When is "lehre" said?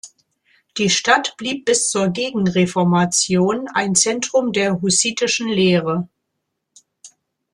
5.47-6.09